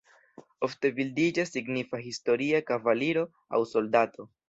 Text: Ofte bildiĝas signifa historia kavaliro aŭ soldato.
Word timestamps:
Ofte 0.67 0.91
bildiĝas 0.99 1.53
signifa 1.57 2.01
historia 2.07 2.65
kavaliro 2.73 3.29
aŭ 3.59 3.65
soldato. 3.79 4.33